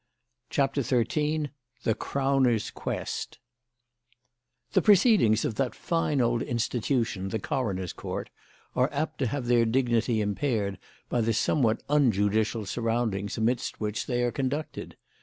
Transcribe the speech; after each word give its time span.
CHAPTER 0.49 0.81
XIII 0.81 1.51
THE 1.83 1.93
CROWNER'S 1.93 2.71
QUEST 2.71 3.37
The 4.71 4.81
proceedings 4.81 5.45
of 5.45 5.53
that 5.57 5.75
fine 5.75 6.19
old 6.21 6.41
institution, 6.41 7.29
the 7.29 7.37
coroner's 7.37 7.93
court, 7.93 8.31
are 8.75 8.89
apt 8.91 9.19
to 9.19 9.27
have 9.27 9.45
their 9.45 9.63
dignity 9.67 10.19
impaired 10.19 10.79
by 11.07 11.21
the 11.21 11.33
somewhat 11.33 11.83
unjudicial 11.87 12.65
surroundings 12.65 13.37
amidst 13.37 13.79
which 13.79 14.07
they 14.07 14.23
are 14.23 14.31
conducted. 14.31 14.97